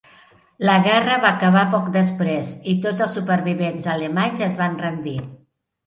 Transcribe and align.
La 0.69 0.77
guerra 0.87 1.17
va 1.25 1.31
acabar 1.37 1.65
poc 1.75 1.91
després 1.99 2.55
i 2.73 2.77
tots 2.89 3.07
els 3.07 3.17
supervivents 3.21 3.89
alemanys 3.97 4.47
es 4.51 4.63
van 4.67 4.85
rendir. 4.85 5.19